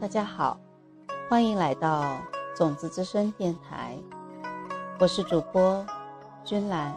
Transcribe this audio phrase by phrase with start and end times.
[0.00, 0.56] 大家好，
[1.28, 2.04] 欢迎来到
[2.56, 3.98] 种子之声电台，
[5.00, 5.84] 我是主播
[6.44, 6.94] 君兰。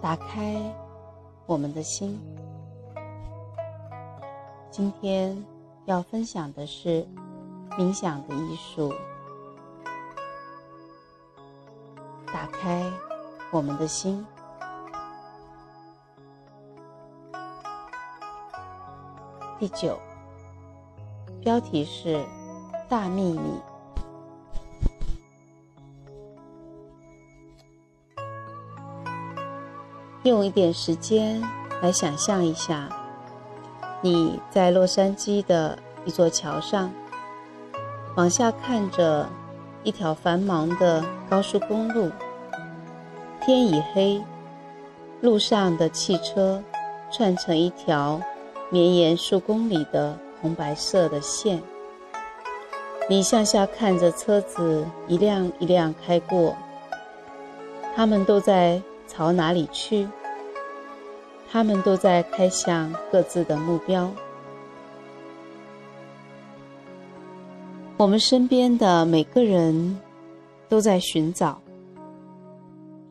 [0.00, 0.74] 打开
[1.44, 2.18] 我们的心，
[4.70, 5.44] 今天
[5.84, 7.06] 要分享的是
[7.72, 8.94] 冥想的艺术。
[12.32, 12.90] 打开
[13.52, 14.26] 我们的心。
[19.64, 19.98] 第九，
[21.40, 22.16] 标题是
[22.86, 23.38] 《大秘密》。
[30.24, 31.42] 用一点时间
[31.80, 32.90] 来想象一下，
[34.02, 36.90] 你在洛杉矶的一座桥上，
[38.16, 39.26] 往下看着
[39.82, 42.10] 一条繁忙的高速公路。
[43.40, 44.22] 天已黑，
[45.22, 46.62] 路上的汽车
[47.10, 48.20] 串成一条。
[48.74, 51.62] 绵延数公里的红白色的线，
[53.08, 56.56] 你向下看着车子一辆一辆开过，
[57.94, 60.08] 他们都在朝哪里去？
[61.52, 64.10] 他们都在开向各自的目标。
[67.96, 70.00] 我们身边的每个人
[70.68, 71.60] 都在寻找，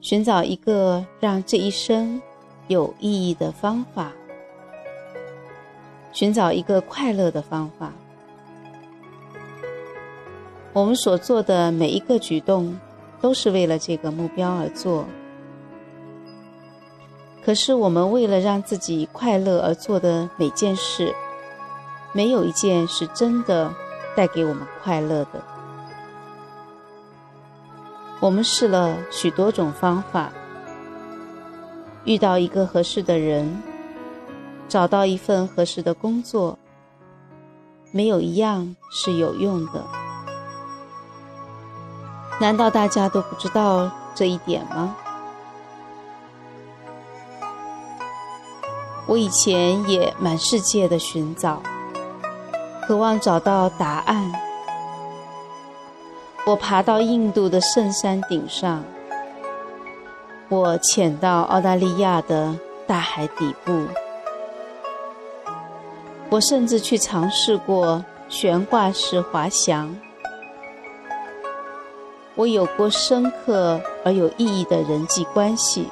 [0.01, 2.21] 寻找一个让这一生
[2.67, 4.11] 有意义的方法。
[6.13, 7.91] 寻找一个快乐的方法。
[10.71, 12.79] 我们所做的每一个举动，
[13.19, 15.05] 都是为了这个目标而做。
[17.43, 21.13] 可是，我们为了让自己快乐而做的每件事，
[22.13, 23.73] 没有一件是真的
[24.15, 25.43] 带给我们快乐的。
[28.19, 30.31] 我们试了许多种方法，
[32.05, 33.61] 遇到一个合适的人。
[34.67, 36.57] 找到一份合适的工作，
[37.91, 39.83] 没有一样是有用的。
[42.41, 44.95] 难道大家都不知道这一点吗？
[49.05, 51.61] 我以前也满世界的寻找，
[52.87, 54.31] 渴望找到答案。
[56.45, 58.83] 我爬到印度的圣山顶上，
[60.49, 62.57] 我潜到澳大利亚的
[62.87, 63.85] 大海底部。
[66.33, 69.95] 我甚至去尝试过悬挂式滑翔。
[72.33, 75.91] 我有过深刻而有意义的人际关系。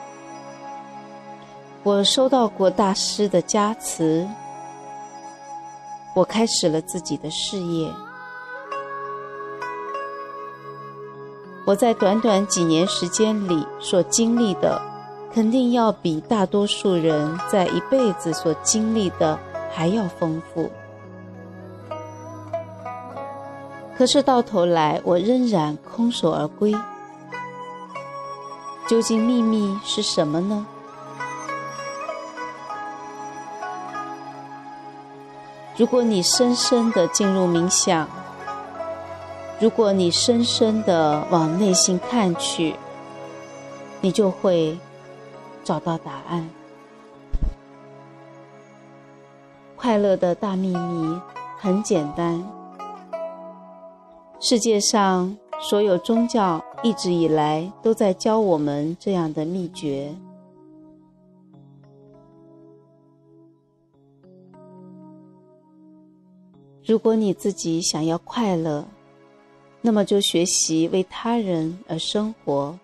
[1.84, 4.28] 我收到过大师的加持。
[6.16, 7.88] 我开始了自己的事业。
[11.68, 14.82] 我在短短几年时间里所经历的，
[15.32, 19.38] 肯定要比大多数人在一辈子所经历的。
[19.74, 20.70] 还要丰富，
[23.98, 26.76] 可是到头来，我仍然空手而归。
[28.88, 30.66] 究竟秘密是什么呢？
[35.78, 38.08] 如果你深深的进入冥想，
[39.60, 42.76] 如果你深深的往内心看去，
[44.02, 44.78] 你就会
[45.64, 46.50] 找到答案。
[49.82, 51.20] 快乐的大秘密
[51.58, 52.40] 很简单。
[54.40, 60.16] 世界上所有宗教一直以来都在教我们这样的秘诀。
[66.86, 68.86] 如果你自己想要快乐，
[69.82, 72.78] 那么就学习为他人而生活；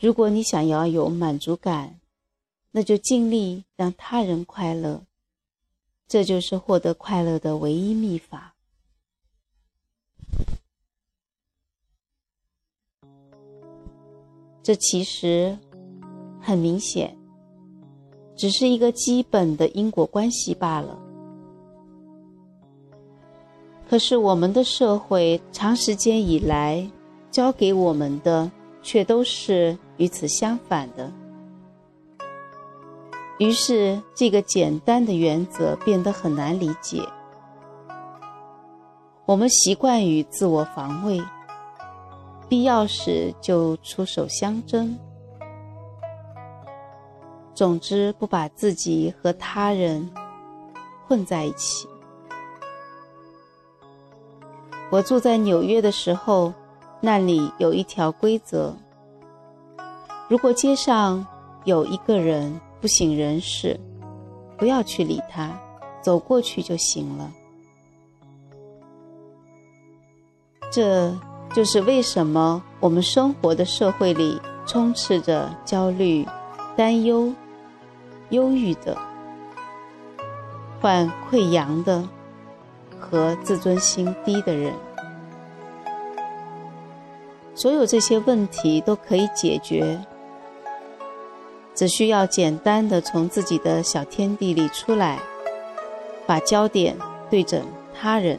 [0.00, 1.94] 如果你想要有满足感，
[2.76, 5.00] 那就尽力让他人快乐，
[6.08, 8.56] 这就是获得快乐的唯一秘法。
[14.60, 15.56] 这其实
[16.40, 17.16] 很明显，
[18.34, 20.98] 只是一个基本的因果关系罢了。
[23.88, 26.90] 可是我们的社会长时间以来
[27.30, 28.50] 教给我们的，
[28.82, 31.12] 却都是与此相反的。
[33.38, 37.02] 于是，这个简单的原则变得很难理解。
[39.26, 41.20] 我们习惯于自我防卫，
[42.48, 44.96] 必要时就出手相争。
[47.54, 50.08] 总之，不把自己和他人
[51.08, 51.88] 混在一起。
[54.90, 56.52] 我住在纽约的时候，
[57.00, 58.76] 那里有一条规则：
[60.28, 61.26] 如果街上
[61.64, 63.80] 有一个人，不省人事，
[64.58, 65.58] 不要去理他，
[66.02, 67.32] 走过去就行了。
[70.70, 71.10] 这
[71.54, 76.26] 就是为什么我们生活的社会里充斥着焦虑、
[76.76, 77.32] 担忧、
[78.28, 78.94] 忧郁的、
[80.78, 82.06] 患溃疡的
[83.00, 84.74] 和自尊心低的人。
[87.54, 89.98] 所有这些问题都可以解决，
[91.74, 95.18] 只需要简单的从自己的小天地里出来，
[96.26, 96.96] 把焦点
[97.28, 97.62] 对准
[97.92, 98.38] 他人。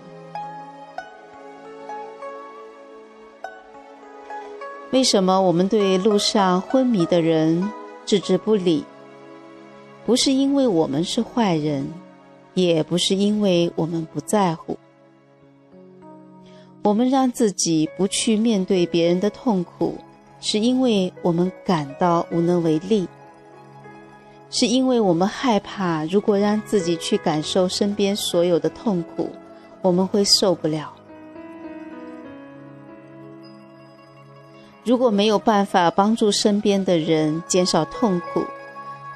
[4.92, 7.70] 为什么我们对路上昏迷的人
[8.06, 8.86] 置之不理？
[10.06, 11.86] 不是因为我们是坏人，
[12.54, 14.78] 也不是因为我们不在乎。
[16.84, 19.96] 我们让自己不去面对别人的痛苦，
[20.40, 23.08] 是因为我们感到无能为力，
[24.58, 29.30] 是因为我们害怕，如果让自己去感受身边所有的痛苦，
[29.82, 30.94] 我们会受不了。
[34.86, 38.46] 如果没有办法帮助身边的人减少痛苦，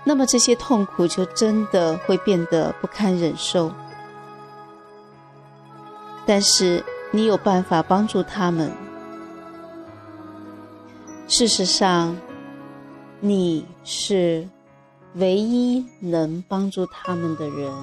[0.03, 3.71] 那么这些痛苦就真的会变得不堪忍受。
[6.25, 8.69] 但是你有办法帮助他们。
[11.29, 12.13] 事实上，
[13.21, 14.45] 你是
[15.15, 17.73] 唯一能帮助他们的人。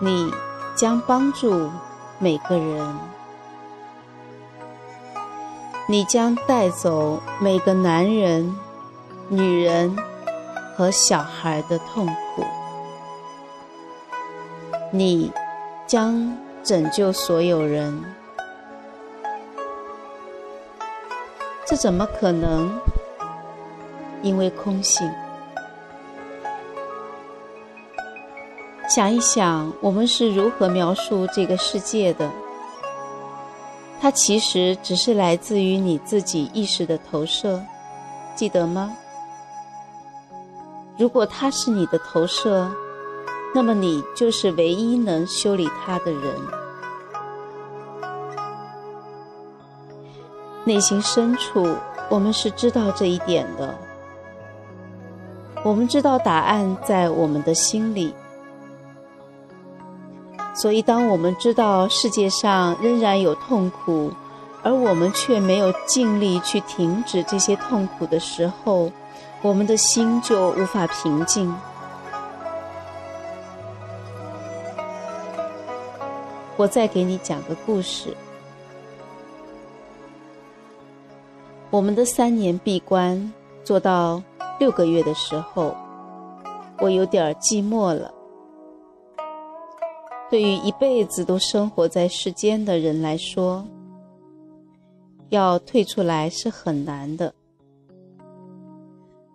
[0.00, 0.32] 你
[0.74, 1.70] 将帮助
[2.18, 2.98] 每个人。
[5.88, 8.56] 你将带走每个男人、
[9.28, 9.96] 女人
[10.76, 12.44] 和小孩的痛苦，
[14.90, 15.30] 你
[15.86, 18.02] 将拯救所有人。
[21.66, 22.70] 这怎么可能？
[24.22, 25.10] 因为空性。
[28.88, 32.30] 想一想，我们是如何描述这个世界的？
[34.00, 37.62] 它其实只是来自于你自己意识的投射，
[38.34, 38.94] 记得吗？
[40.98, 42.70] 如果它是你的投射，
[43.54, 46.34] 那么你就是唯一能修理它的人。
[50.64, 51.66] 内心深处，
[52.10, 53.74] 我们是知道这一点的。
[55.64, 58.12] 我们知道答案在我们的心里。
[60.54, 64.12] 所以，当我们知道世界上仍然有痛苦，
[64.62, 68.90] 而我们却没有尽力去停止这些痛苦的时候，
[69.40, 71.54] 我们的心就无法平静。
[76.56, 78.14] 我再给你讲个故事。
[81.70, 83.32] 我们的三年闭关
[83.64, 84.22] 做到
[84.58, 85.76] 六个月的时候，
[86.78, 88.12] 我有点寂寞了。
[90.30, 93.66] 对于一辈子都生活在世间的人来说，
[95.30, 97.34] 要退出来是很难的。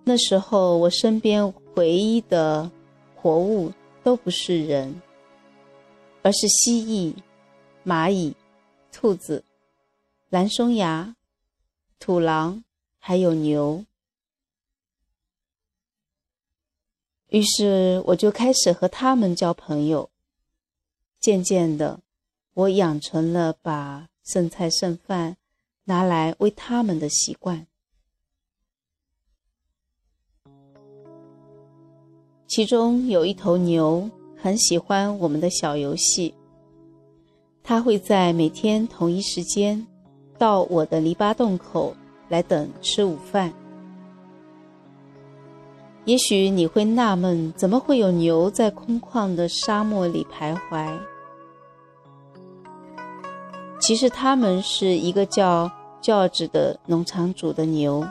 [0.03, 2.71] 那时候，我身边唯一的
[3.15, 3.71] 活物
[4.03, 5.01] 都不是人，
[6.23, 7.13] 而是蜥蜴、
[7.85, 8.33] 蚂蚁、
[8.91, 9.43] 兔子、
[10.29, 11.13] 蓝松牙、
[11.99, 12.63] 土狼，
[12.97, 13.83] 还有牛。
[17.29, 20.09] 于是，我就开始和他们交朋友。
[21.19, 21.99] 渐渐的，
[22.53, 25.35] 我养成了把剩菜剩饭
[25.85, 27.67] 拿来喂他们的习惯。
[32.47, 36.33] 其中有一头牛很喜欢我们的小游戏，
[37.61, 39.85] 它会在每天同一时间
[40.37, 41.93] 到我的篱笆洞口
[42.29, 43.53] 来等吃午饭。
[46.07, 50.97] 也许你会纳闷，怎么会有牛在空旷的沙漠里徘徊？
[53.77, 58.07] 其实他们是一个叫教子的农场主的牛。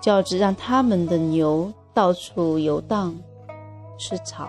[0.00, 3.14] 教子让他们的牛到处游荡，
[3.98, 4.48] 吃草。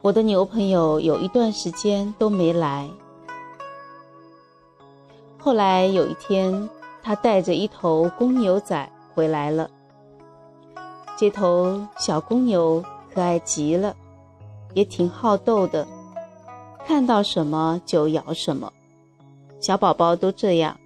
[0.00, 2.90] 我的牛朋友有一段时间都没来。
[5.38, 6.68] 后来有一天，
[7.00, 9.68] 他带着一头公牛仔回来了。
[11.16, 12.82] 这头小公牛
[13.14, 13.94] 可爱极了，
[14.74, 15.86] 也挺好斗的。
[16.84, 18.72] 看到什么就咬什么，
[19.60, 20.76] 小宝宝都这样。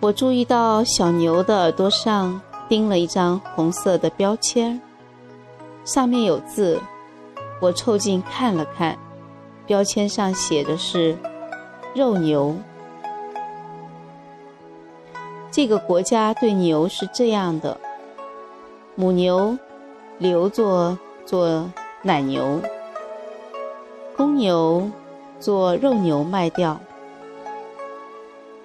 [0.00, 4.80] 我注意到小牛的耳朵上钉了一张红色的标签，
[5.84, 6.80] 上面有字。
[7.60, 8.98] 我凑近看了看，
[9.66, 11.16] 标签上写的是
[11.94, 12.56] “肉牛”。
[15.52, 17.78] 这个国家对牛是这样的：
[18.94, 19.58] 母牛
[20.16, 22.58] 留作做奶牛，
[24.16, 24.90] 公牛
[25.38, 26.80] 做肉牛卖掉。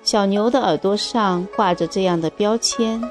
[0.01, 3.03] 小牛的耳朵上挂着这样的标签，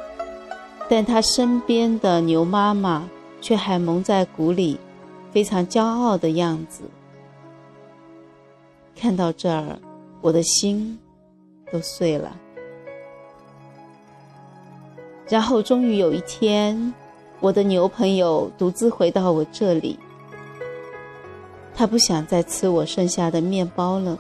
[0.89, 3.07] 但它身边的牛妈妈
[3.43, 4.81] 却还蒙在鼓里，
[5.33, 6.85] 非常骄傲的样子。
[8.99, 9.79] 看到这儿，
[10.23, 10.99] 我的心
[11.71, 12.35] 都碎了。
[15.29, 16.95] 然后终于有一天，
[17.41, 19.99] 我的牛朋友独自回到我这里，
[21.75, 24.17] 他不想再吃我剩下的面包了。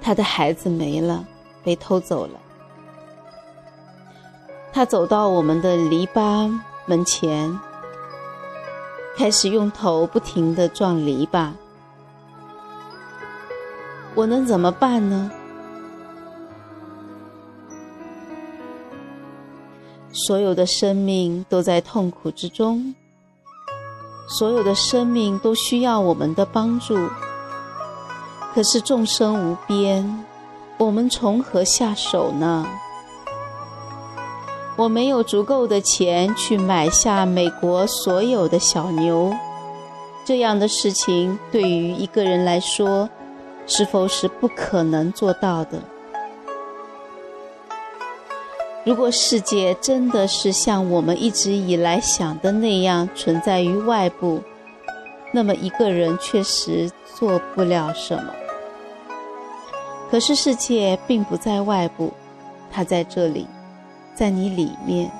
[0.00, 1.24] 他的孩子没了，
[1.64, 2.38] 被偷走了。
[4.72, 7.58] 他走到我们的篱笆门前，
[9.16, 11.50] 开始用头不停地撞篱笆。
[14.14, 15.30] 我能怎么办呢？
[20.12, 22.94] 所有的生命都在痛苦之中，
[24.28, 26.96] 所有的生命都需要我们的帮助。
[28.54, 30.24] 可是众生无边，
[30.76, 32.66] 我们从何下手呢？
[34.76, 39.34] 我没有足够的钱去买下美国所有的小牛，
[40.26, 43.08] 这样的事情对于一个人来说，
[43.66, 45.82] 是否是不可能做到的？
[48.84, 54.42] 如果世界真的是像我们一直以来想的那样存在于外部，
[55.32, 58.32] 那么一个人确实做不了什么。
[60.10, 62.12] 可是世界并不在外部，
[62.72, 63.46] 它在这里，
[64.16, 65.10] 在你里面。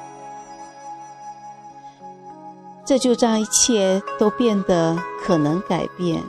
[2.85, 6.21] 这就让一切都变得可能改变，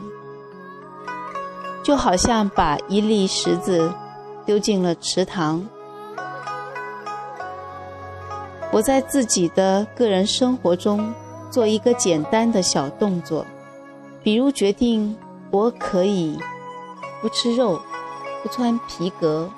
[1.82, 3.92] 就好像把一粒石子
[4.46, 5.66] 丢进了池塘。
[8.74, 11.14] 我在自己的个人生活中
[11.48, 13.46] 做一个简单的小动作，
[14.20, 15.16] 比如决定
[15.52, 16.36] 我可以
[17.22, 17.80] 不吃肉。
[18.42, 19.48] 不穿皮革，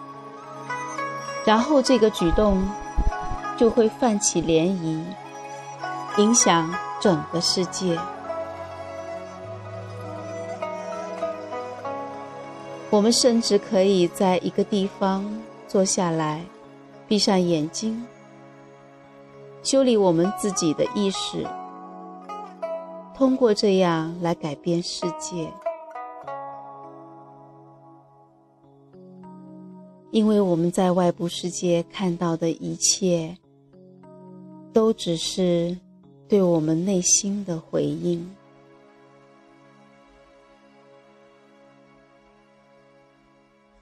[1.44, 2.62] 然后这个举动
[3.56, 5.02] 就会泛起涟漪，
[6.18, 7.98] 影响整个世界。
[12.90, 15.28] 我们甚至可以在一个地方
[15.66, 16.44] 坐下来，
[17.08, 18.06] 闭上眼睛，
[19.66, 21.44] 修理我们自己的意识，
[23.12, 25.52] 通过这样来改变世界。
[30.12, 33.36] 因为我们在外部世界看到的一切，
[34.72, 35.76] 都只是
[36.28, 38.36] 对我们内心的回应。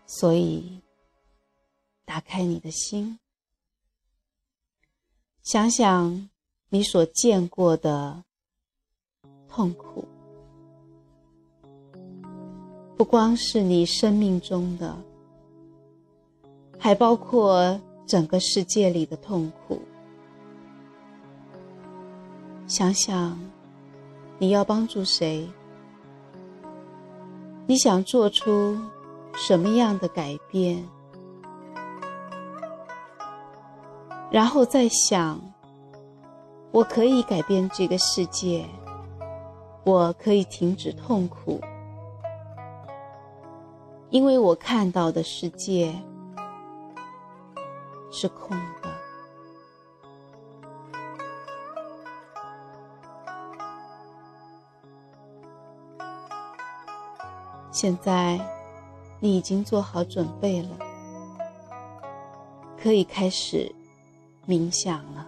[0.07, 0.81] 所以，
[2.07, 3.19] 打开你的心，
[5.45, 6.31] 想想
[6.71, 8.25] 你所见过的
[9.47, 10.03] 痛苦，
[12.97, 14.97] 不光是你生命中的。
[16.79, 19.83] 还包括整个世界里的痛苦。
[22.67, 23.39] 想想，
[24.39, 25.47] 你要帮助谁？
[27.67, 28.79] 你想做出
[29.35, 30.83] 什么样的改变？
[34.35, 35.41] 然后再想，
[36.73, 38.67] 我可以改变这个世界，
[39.85, 41.61] 我可以停止痛苦，
[44.11, 45.95] 因为我看到的世界。
[48.11, 48.91] 是空的。
[57.71, 58.41] 现在，
[59.21, 60.71] 你已经做好准备了，
[62.81, 63.73] 可以开始
[64.47, 65.27] 冥想了。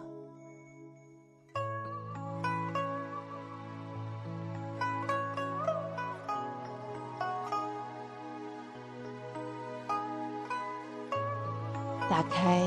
[12.09, 12.63] 打开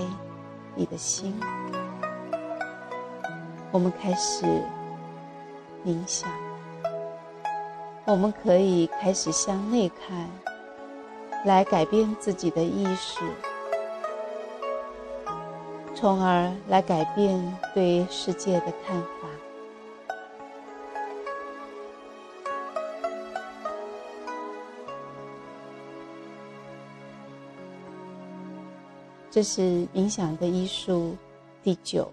[0.76, 1.34] 你的心，
[3.72, 4.46] 我们开始
[5.86, 6.30] 冥想。
[8.06, 10.30] 我们可以开始向内看，
[11.46, 13.22] 来改变自己的意识，
[16.00, 19.28] 从而来改变对世界的看法。
[29.30, 31.18] 这是冥想的艺术
[31.62, 32.10] 第九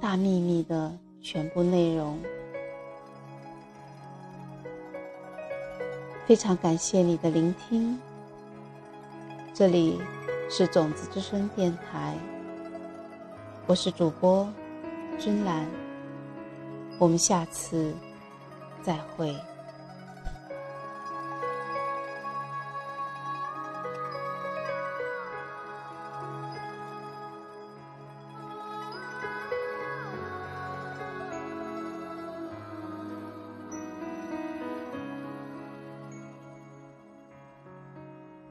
[0.00, 2.18] 大秘密的全部内容。
[6.26, 7.96] 非常感谢你的聆听。
[9.54, 10.00] 这里
[10.50, 12.16] 是种子之声电台，
[13.68, 14.46] 我是主播
[15.20, 15.66] 君兰，
[16.98, 17.94] 我们下次
[18.82, 19.32] 再会。